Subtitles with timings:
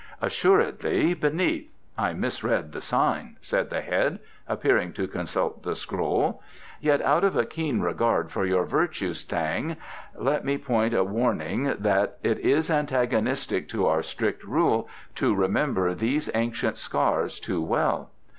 [0.19, 6.41] "Assuredly, beneath: I misread the sign," said the head, appearing to consult the scroll.
[6.79, 9.77] "Yet, out of a keen regard for your virtues, Thang,
[10.17, 15.93] let me point a warning that it is antagonistic to our strict rule to remember
[15.93, 18.09] these ancient scars too well.